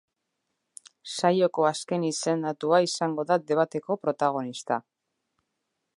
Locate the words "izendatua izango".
2.09-3.29